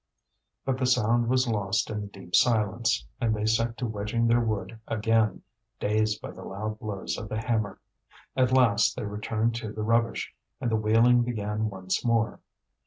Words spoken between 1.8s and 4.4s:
in the deep silence, and they set to wedging their